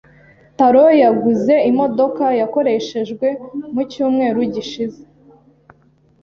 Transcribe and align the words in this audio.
Taro 0.57 0.85
yaguze 1.01 1.55
imodoka 1.71 2.25
yakoreshejwe 2.41 3.27
mu 3.73 3.81
cyumweru 3.91 4.39
gishize. 4.53 5.01